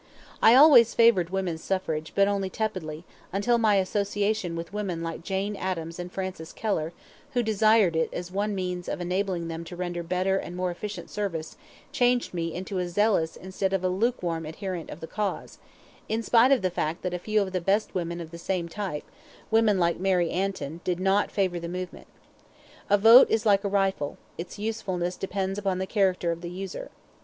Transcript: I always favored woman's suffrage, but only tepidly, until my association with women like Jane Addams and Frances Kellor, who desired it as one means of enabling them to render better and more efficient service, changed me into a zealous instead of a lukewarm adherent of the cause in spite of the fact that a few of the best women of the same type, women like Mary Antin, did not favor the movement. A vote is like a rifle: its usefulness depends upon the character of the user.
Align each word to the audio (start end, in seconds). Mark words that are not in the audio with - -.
I 0.41 0.55
always 0.55 0.95
favored 0.95 1.29
woman's 1.29 1.63
suffrage, 1.63 2.11
but 2.15 2.27
only 2.27 2.49
tepidly, 2.49 3.05
until 3.31 3.59
my 3.59 3.75
association 3.75 4.55
with 4.55 4.73
women 4.73 5.03
like 5.03 5.21
Jane 5.21 5.55
Addams 5.55 5.99
and 5.99 6.11
Frances 6.11 6.53
Kellor, 6.53 6.91
who 7.35 7.43
desired 7.43 7.95
it 7.95 8.09
as 8.11 8.31
one 8.31 8.55
means 8.55 8.89
of 8.89 8.99
enabling 8.99 9.47
them 9.47 9.63
to 9.65 9.75
render 9.75 10.01
better 10.01 10.37
and 10.37 10.55
more 10.55 10.71
efficient 10.71 11.11
service, 11.11 11.55
changed 11.91 12.33
me 12.33 12.51
into 12.51 12.79
a 12.79 12.89
zealous 12.89 13.35
instead 13.35 13.73
of 13.73 13.83
a 13.83 13.89
lukewarm 13.89 14.43
adherent 14.43 14.89
of 14.89 15.01
the 15.01 15.05
cause 15.05 15.59
in 16.09 16.23
spite 16.23 16.51
of 16.51 16.63
the 16.63 16.71
fact 16.71 17.03
that 17.03 17.13
a 17.13 17.19
few 17.19 17.39
of 17.39 17.51
the 17.51 17.61
best 17.61 17.93
women 17.93 18.19
of 18.19 18.31
the 18.31 18.39
same 18.39 18.67
type, 18.67 19.03
women 19.51 19.77
like 19.77 19.99
Mary 19.99 20.31
Antin, 20.31 20.81
did 20.83 20.99
not 20.99 21.29
favor 21.29 21.59
the 21.59 21.69
movement. 21.69 22.07
A 22.89 22.97
vote 22.97 23.29
is 23.29 23.45
like 23.45 23.63
a 23.63 23.67
rifle: 23.69 24.17
its 24.35 24.57
usefulness 24.57 25.15
depends 25.15 25.59
upon 25.59 25.77
the 25.77 25.85
character 25.85 26.31
of 26.31 26.41
the 26.41 26.49
user. 26.49 26.89